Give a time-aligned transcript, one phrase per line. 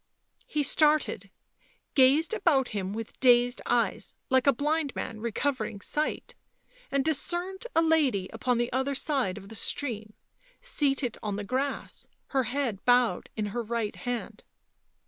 [0.47, 1.29] He started,
[1.93, 6.33] gazed about him with dazed eyes, like a blind man recovering sight,
[6.89, 10.13] and discerned a lady upon the other side of the stream,
[10.59, 14.41] seated on the grass, her head bowed in her right hand.